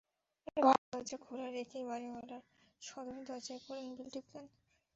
[0.57, 2.43] ঘরের দরজা খোলা রেখেই বাড়িওয়ালার
[2.81, 4.45] সদর দরজায় কলিংবেল টিপলেন।